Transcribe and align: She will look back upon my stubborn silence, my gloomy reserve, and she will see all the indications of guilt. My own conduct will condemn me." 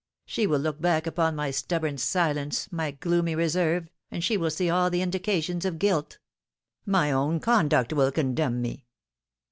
She 0.25 0.47
will 0.47 0.57
look 0.57 0.81
back 0.81 1.05
upon 1.05 1.35
my 1.35 1.51
stubborn 1.51 1.99
silence, 1.99 2.71
my 2.71 2.89
gloomy 2.89 3.35
reserve, 3.35 3.87
and 4.09 4.23
she 4.23 4.35
will 4.35 4.49
see 4.49 4.67
all 4.67 4.89
the 4.89 5.03
indications 5.03 5.63
of 5.63 5.77
guilt. 5.77 6.17
My 6.87 7.11
own 7.11 7.39
conduct 7.39 7.93
will 7.93 8.11
condemn 8.11 8.63
me." 8.63 8.87